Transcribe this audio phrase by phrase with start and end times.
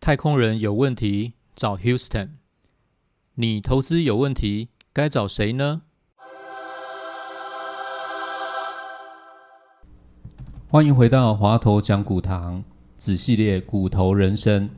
[0.00, 2.28] 太空人有问题找 Houston，
[3.34, 5.82] 你投资有问题该找谁呢？
[10.70, 12.62] 欢迎回到华头讲股堂
[12.96, 14.70] 子系列骨头人生。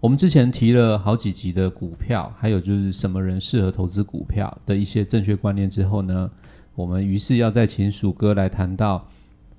[0.00, 6.30] 我们之前提了好几集的股票，还有就是什么人适合投资股票的一些正确观念之后呢，
[6.74, 9.06] 我们于是要再请鼠哥来谈到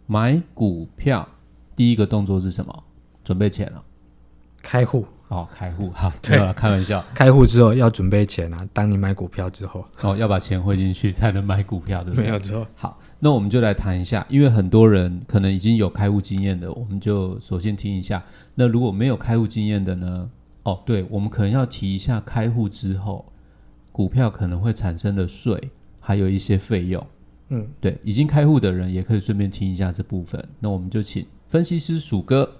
[0.07, 1.27] 买股票
[1.75, 2.83] 第一个动作是什么？
[3.23, 3.83] 准备钱了。
[4.63, 7.01] 开户，哦，开户好， 对了，开玩笑。
[7.15, 8.67] 开户之后要准备钱啊。
[8.73, 12.25] 当你买股票之后，哦，要把钱汇进去才能买股票，对不对？
[12.25, 12.67] 没有错。
[12.75, 18.21] 好，那我们就来谈一下，因为很多人可能已经有开户经验的，我们就首先听一下。
[18.55, 20.29] 那如果没有开户经验的呢？
[20.63, 23.25] 哦，对，我们可能要提一下开户之后
[23.93, 27.07] 股票可能会产生的税，还有一些费用。
[27.47, 30.45] 嗯，对，已经开户的人也可以顺便听一下这部分。
[30.59, 32.57] 那我们就请分析师鼠哥。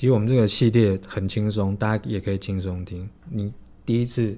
[0.00, 3.06] 其实我们这个系列很轻松，大家也可以轻松听。
[3.28, 3.52] 你
[3.84, 4.34] 第一次，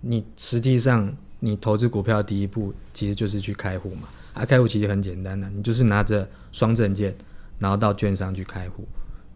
[0.00, 4.08] 你实际上你投资股票第一步其实就是去开户嘛。
[4.34, 7.14] 啊，开户其实很简单的，你就是拿着双证件，
[7.60, 8.84] 然后到券商去开户。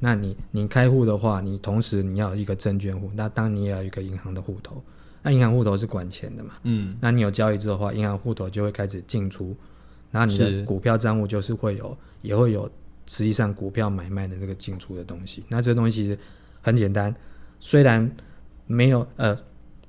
[0.00, 4.82] 那你你开户的话，你同时你要有一个证券户，那当你也要有一个银行的户头。
[5.22, 6.54] 那银行户头是管钱的嘛？
[6.64, 9.54] 嗯，那你有交易之后的话，银行户头就会开始进出，
[10.10, 12.68] 然后你的股票账户就是会有，也会有
[13.10, 15.42] 实际上股票买卖的这个进出的东西。
[15.48, 16.16] 那这个东西其实
[16.62, 17.12] 很简单，
[17.58, 18.08] 虽然
[18.68, 19.36] 没有呃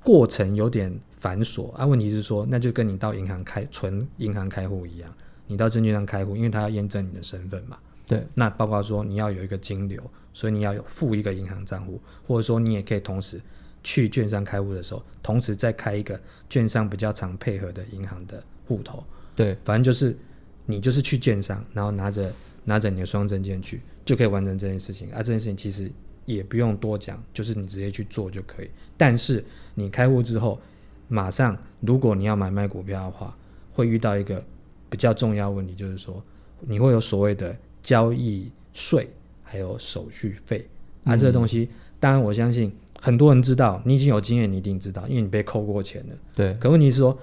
[0.02, 5.08] 过程有点繁琐啊，问题是说，那就跟你到银行开存银行开户一样，
[5.46, 7.78] 你到证券上开户，因为他要验证你的身份嘛。
[8.08, 13.40] 对，那包括说你要有一个金流，所以你要有付一个银行账户，或者说你也可以同时
[13.84, 16.20] 去券商开户的时候，同时再开一个
[16.50, 19.02] 券商比较常配合的银行的户头。
[19.36, 20.18] 对，反正就是
[20.66, 22.30] 你就是去券商，然后拿着
[22.64, 25.10] 拿着你的双证件去，就可以完成这件事情。
[25.10, 25.90] 啊，这件事情其实
[26.24, 28.70] 也不用多讲，就是你直接去做就可以。
[28.96, 30.60] 但是你开户之后，
[31.08, 33.36] 马上如果你要买卖股票的话，
[33.72, 34.44] 会遇到一个
[34.88, 36.22] 比较重要问题，就是说
[36.60, 39.08] 你会有所谓的交易税，
[39.42, 40.68] 还有手续费
[41.04, 41.68] 啊，这个东西，
[41.98, 46.14] 当然我相信很多人知道，你已经有经验，你一定知道，因为你被扣过钱了。
[46.34, 47.18] 对，可问题是说，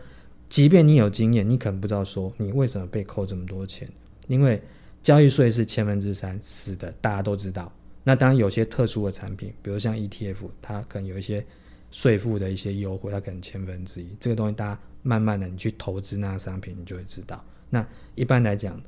[0.50, 3.88] 即便你有经验，你可能不知道说你为什么被扣这么多钱，
[4.28, 4.62] 因为
[5.02, 7.72] 交易税是千分之三，死的，大家都知道。
[8.04, 11.46] 那当然有些特殊的产品，比如像 ETF，它可能有一些
[11.92, 14.08] 税负的一些优惠，它可能千分之一。
[14.20, 17.44] 这个东西大家慢慢的你去投资那个商品，你就会知道。
[17.70, 18.82] 那一般来讲，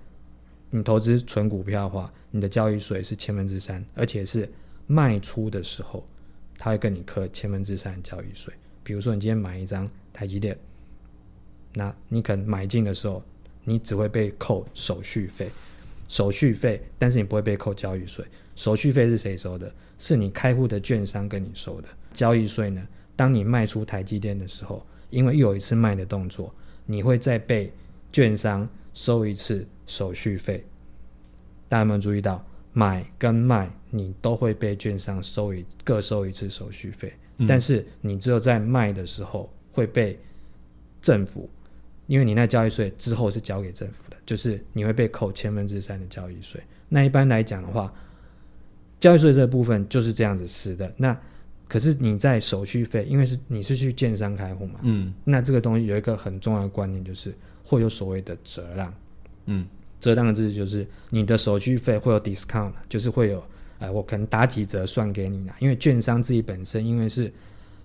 [0.69, 4.49] 你投资纯股票的话，你的交易税是千分之三，而且是
[4.87, 6.03] 卖出的时候，
[6.57, 8.53] 它会跟你扣千分之三的交易税。
[8.83, 10.57] 比如说你今天买一张台积电，
[11.73, 13.23] 那你可能买进的时候，
[13.63, 15.49] 你只会被扣手续费，
[16.11, 18.25] 手续费，但是你不会被扣交易税。
[18.53, 19.73] 手续费是谁收的？
[19.97, 21.87] 是你开户的券商跟你收的。
[22.11, 22.85] 交易税呢？
[23.15, 26.53] 当你卖出台积电的时候，因为又有一次卖的动作，
[26.85, 27.71] 你会再被
[28.11, 30.65] 券商收一次手续费。
[31.69, 40.19] 大家有没有注意到，买跟卖你都会被券商收一各收一次手续费，嗯但是你只有在卖的时候会被
[41.01, 41.49] 政府，
[42.11, 46.61] 因为你那交易税之后是交给政府的，就是你会被扣千分之三的交易税。
[46.89, 47.89] 那一般来讲的话，
[48.99, 50.93] 交易税这部分就是这样子死的。
[50.97, 51.17] 那
[51.69, 57.33] 可是你在手续费，因为是你是去建商开户嘛，嗯那这个东西有一个很重要的观念，就是
[57.63, 58.93] 会有所谓的折让。
[59.45, 59.65] 嗯，
[60.01, 63.41] 折让的字就是你的手续费会有 discount，就是会有，
[63.79, 65.55] 呃，我可能打几折算给你啦。
[65.59, 67.31] 因为券商自己本身因为是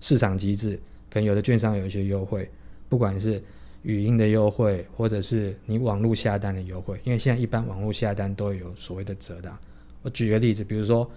[0.01, 0.77] 市场机制，
[1.09, 2.51] 可能有的券商有一些优惠，
[2.89, 3.41] 不管是
[3.83, 9.57] 语音的优惠，或者是你网络下单的优惠，因为现在一般网络下单都有所谓的折让。
[10.01, 11.09] 我举个例子，比如说，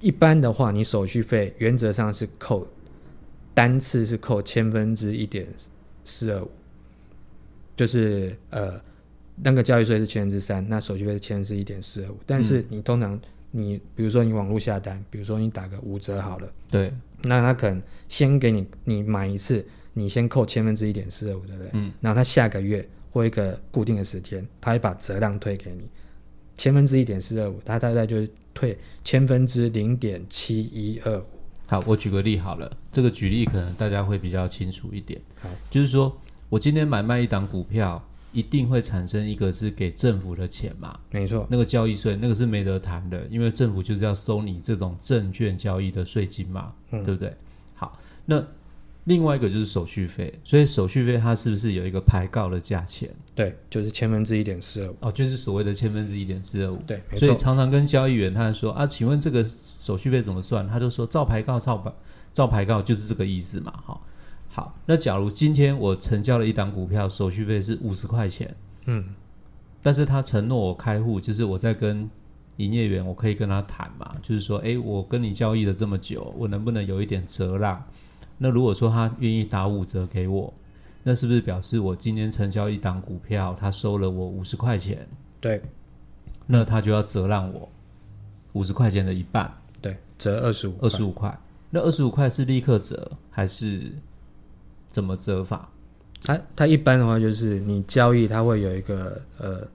[0.00, 2.66] 一般的话，你手续费原则上是扣
[3.54, 5.46] 单次是扣千分之一点
[6.04, 6.50] 四二五，
[7.76, 8.80] 就是呃
[9.36, 12.16] 那个交易税是千分之三，那手续费是千分之一点四二五。
[12.26, 13.18] 但是你通常
[13.50, 16.92] 你比如说你网络下单，比如说你打个五折好了，对，
[17.22, 19.64] 那他可能先给你你买一次，
[19.98, 21.70] 你先扣千分之一点四二五，对不对？
[21.72, 21.90] 嗯。
[22.02, 25.88] 然后他下个月或一个固定的时间，他会把折让退给你，
[26.54, 31.24] 千分之一点四二五，他大概就是退千分之零点七一二五。
[31.66, 35.18] 好，我举个例好了，这个举例可能大家会比较清楚一点。
[35.40, 36.14] 好，就是说
[36.50, 47.34] 我今天买卖一档股票，一定会产生一个是给政府的钱嘛，没错，那个交易税那个是没得谈的，因为政府就是要收你这种证券交易的税金嘛，嗯对不对？
[47.74, 48.46] 好，那
[49.06, 53.08] 另外一个就是手续费，所以手续费它是不是有一个排告的价钱？
[53.36, 56.76] 对，就是千分之一点四二五，哦，就是所谓的千分之一点四二五。
[56.84, 60.66] 对，没所以，常常跟交易员他说啊，请问这个手续费怎么算？
[60.66, 61.92] 他就说照排告，照排
[62.32, 63.72] 照排告就是这个意思嘛。
[63.84, 64.04] 好，
[64.48, 68.56] 好，那假如今天我成交了一档股票，手续费是五十块钱，
[68.86, 69.14] 嗯，
[69.82, 72.10] 但是他承诺我开户，就是我在跟
[72.56, 77.84] 营业员，我可以跟他谈嘛，就是说，诶，我跟你交易了这么久，我能不能有一点折让？
[78.38, 80.52] 那如果说他愿意打五折给我，
[81.02, 85.06] 那是不是表示我今天成交一档股票，他收了我五十块钱，
[85.40, 85.62] 对。
[86.46, 87.68] 那他就要折让我
[88.52, 91.36] 五十块钱的一半，对，折二十五，二十五块。
[91.70, 93.92] 那二十五块是立刻折还是
[94.88, 95.68] 怎么折法？
[96.22, 99.66] 他他一般的话就是你交易，他会有一个呃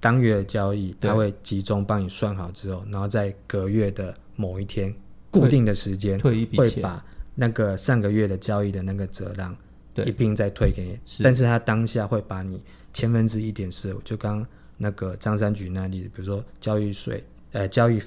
[0.00, 1.10] 当月的交易，对。
[1.10, 4.94] 它会集中帮你算好之后，然后在隔月的某一天
[5.30, 9.56] 固定的时间，退一笔钱，会把那个上个月的交易的那个折让
[9.92, 10.04] 对。
[10.04, 11.22] 一并再退给你，是。
[11.22, 14.46] 但是他当下会把你千分之一点四五，就刚刚
[14.76, 18.00] 那个张三举那例子，比如说交易税，呃，交易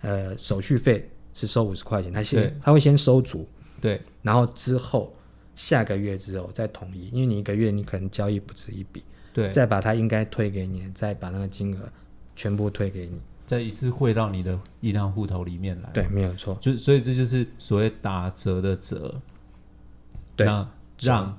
[0.00, 3.48] 呃手续费是收五十块钱，他先他会先收足，
[3.80, 4.00] 对。
[4.22, 5.14] 然后之后
[5.54, 11.88] 下个月之后再统一，因为你一个月你可能交易不止一笔，对，再把它应该退给你，再把那个金额
[12.36, 13.20] 全部退给你。
[13.46, 15.90] 再一次汇到你的银行户头里面来。
[15.92, 16.56] 对，没有错。
[16.60, 19.20] 就所以这就是所谓打折的折，
[20.34, 20.68] 对那
[21.00, 21.38] 让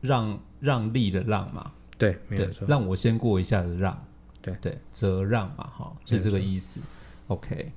[0.00, 2.66] 让让利的让嘛，对，没有，错。
[2.68, 4.04] 让我先过一下的让，
[4.42, 6.80] 对对，折让嘛，哈，是这个意思。
[7.28, 7.72] OK，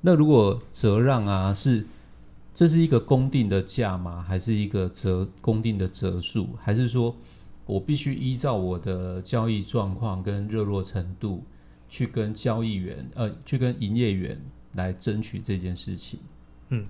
[0.00, 1.86] 那如果折让啊，是
[2.52, 4.24] 这是一个公定的价吗？
[4.26, 6.48] 还是一个折公定的折数？
[6.60, 7.14] 还是说
[7.66, 11.44] 我必须依照我的交易状况跟热络程度，
[11.88, 14.40] 去跟交易员呃，去跟营业员
[14.74, 16.18] 来争取这件事情？
[16.68, 16.86] 嗯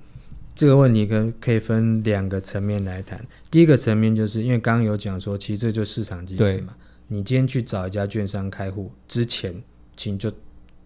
[0.54, 3.22] 这个问题跟可以分两个层面来谈。
[3.50, 6.74] 第一个层面就是因为刚刚有讲说，其实这就是市场机制嘛。
[7.08, 9.54] 你今天去找一家券商开户之前，
[9.96, 10.32] 请就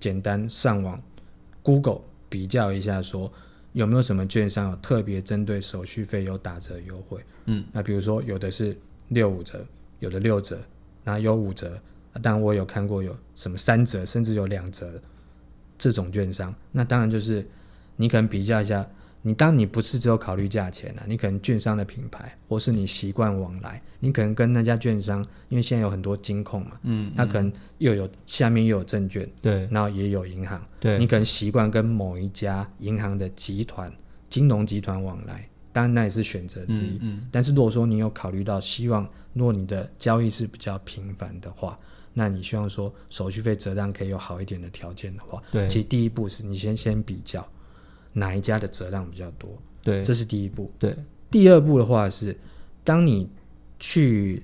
[0.01, 1.01] 简单上网
[1.63, 3.33] Google 比较一下，说
[3.73, 7.21] 有没有什么券商有特别针对手续费有打折优惠。
[7.45, 8.77] 嗯，那比如说有的是
[9.09, 9.65] 六五折，
[10.01, 10.61] 有的六折，
[11.05, 11.81] 那有五折。
[12.13, 15.01] 啊当然我有看过有什么三折，甚至有两折
[15.79, 16.55] 这种券商。
[16.73, 17.47] 那当然就是
[17.97, 18.87] 你可能比较一下。
[19.23, 25.21] 你当你不是只有考虑价钱啊，你可能券商的品牌，或是你习惯往来，你可能跟那家券商，
[25.51, 33.93] 因为现在有很多金控嘛，嗯，那可能又有下面又有证券，对然后也有银行，对，你可能习惯跟某一家银行的集团、
[34.31, 36.97] 金融集团往来，当然那也是选择之一。
[36.97, 41.79] 嗯嗯但是如果说你有考虑到希望，如果你的交易是比较频繁的话，
[42.13, 47.47] 那你希望说手续费折让可以有好一点的条件的话，对其实第一步是你先先比较
[48.13, 49.51] 哪一家的折让比较多，
[49.83, 50.73] 对这是第一步。
[50.79, 50.97] 对
[51.31, 52.37] 第二步的话是，
[52.83, 53.31] 当你
[53.79, 54.43] 去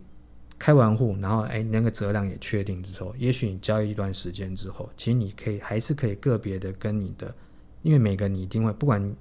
[0.58, 7.34] 开完户，然后哎那个折让也确定之后，也许你交易一段时间之后，其实你可以还是可以个别的跟你的，
[7.82, 9.14] 因为每个你一定会，不管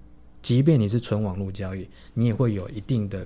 [0.43, 3.25] 即便你是纯网络交易，你也会有一定的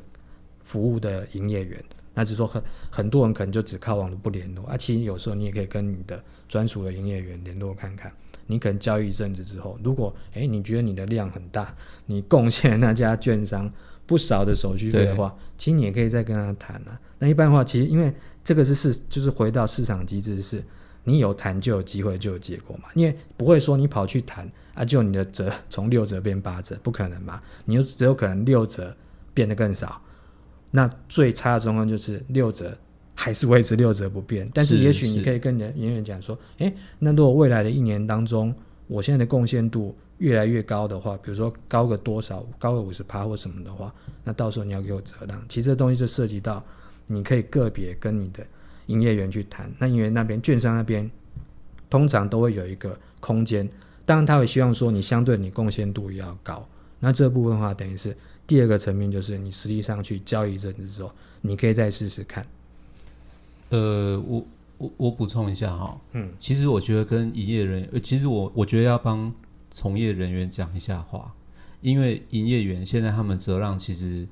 [0.63, 1.83] 服务的营业员。
[2.13, 2.61] 那就是说很
[2.91, 8.11] 很多人可能就只靠网络不联络啊，其实有时候你也可以跟你的专属的营业员联络看看。
[8.47, 11.71] 你可能交易一阵子之后，如果哎你觉得你的量很大，
[12.07, 13.71] 你贡献那家券商
[14.07, 16.99] 不少的手续费的话，其实你也可以再跟他谈啊。
[17.19, 18.11] 那一般的话，其实因为
[18.43, 20.63] 这个是市，就是回到市场机制是，
[21.03, 22.89] 你有谈就有机会就有结果嘛。
[22.95, 27.39] 因为不会说你跑去谈啊，就你的折从六折变八折，不可能嘛。
[27.65, 28.97] 你就只有可能六折
[29.31, 30.01] 变得更少。
[30.71, 32.77] 那最差的状况就是六折
[33.15, 38.53] 还是维持六折不变，但是是也许你可以跟你的营业员讲说，诶，那如果未来的一年当中，
[38.87, 45.43] 我现在的贡献度越来越高的话，比如说高个多少，高个五十趴或什么的话，那到时候你要给我折让。
[45.49, 46.63] 其实这东西就涉及到
[47.07, 48.45] 你可以个别跟你的
[48.85, 51.09] 营业员去谈，那因为那边券商那边
[51.89, 53.67] 通常都会有一个空间，
[54.05, 56.67] 当然他会希望说你相对你贡献度也要高。
[56.99, 58.15] 那这部分的话，等于是
[58.45, 62.45] 第二个层面，就是你实际上去交易一阵子之后，你可以再试试看。
[63.69, 64.45] 呃，我
[64.77, 69.33] 我我补充一下哈，嗯，其实我觉得跟营业人，呃，其实我我觉得要帮
[69.71, 71.33] 从业人员讲一下话，
[71.81, 74.27] 因为营业员现在他们折让其实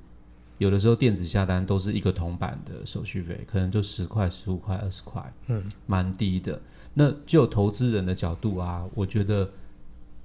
[0.58, 6.60] 有的时候电子下单都是一个铜板的手续费，可能就十块、十五块、二十块，嗯，蛮低的。
[6.96, 9.48] 那就投资人的角度啊，我觉得，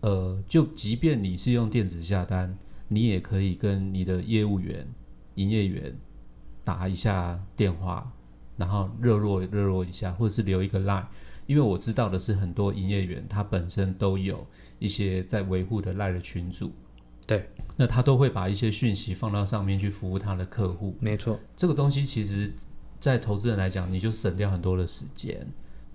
[0.02, 2.56] 呃，就即便你是用电子下单，
[2.88, 4.87] 你也可以跟你的业务员、
[5.37, 5.97] 营业员
[6.64, 8.12] 打一下电话，
[8.56, 11.06] 然后热络热络一下，或者是留一个 line，
[11.47, 14.44] 因为我知道的是很多营业员他本身都有
[14.78, 16.73] 一些在维护的 line 的群组，
[17.25, 20.97] 对，那他都会把一些讯息放到上面去服务他的客户。
[20.99, 22.52] 没错，这个东西其实，
[22.99, 25.47] 在投资人来讲，你就省掉很多的时间。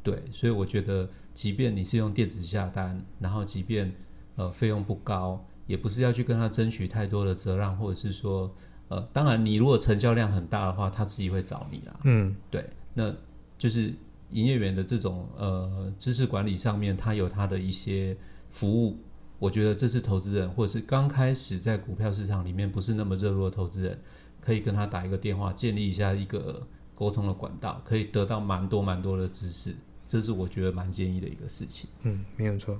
[0.07, 3.93] 对，所以我觉得，即便你是用电子下单，然后即便
[4.37, 8.49] 呃费用不高，也不是要去跟他争取太多的责让，或者是说，
[8.87, 11.99] 呃，当然你如果成交量很大的话，他自己会找你啦。
[12.05, 13.13] 嗯，对，那
[13.57, 13.93] 就是
[14.29, 18.15] 营业员的这种呃知识管理上面，他有他的一些
[18.49, 18.97] 服务。
[19.39, 23.99] 我觉得这是投资人，或者是刚开始在股票市场里面不是那么热络的投资人，
[24.39, 29.75] 可以跟他打一个电话，建立一下一个沟通的管道，可以得到蛮多蛮多的知识。
[30.07, 31.89] 这是我觉得蛮建议的一个事情。
[32.03, 32.79] 嗯，没有错。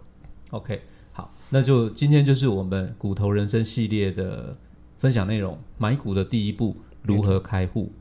[0.52, 0.82] OK，
[1.12, 4.58] 好，那就今天就是我们股头人生系列的
[4.98, 7.92] 分享内容，买股的第一步如何开户。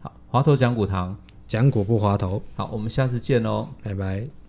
[0.00, 3.68] 好，华头讲股堂，讲股不滑头，好，我们下次见哦。
[3.82, 4.39] 拜拜。